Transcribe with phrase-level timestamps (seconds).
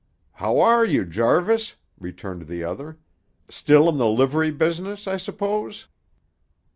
[0.31, 2.97] "How are you, Jarvis?" returned the other.
[3.49, 5.89] "Still in the livery business, I suppose?"